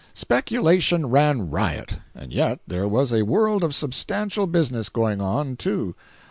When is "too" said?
5.55-5.93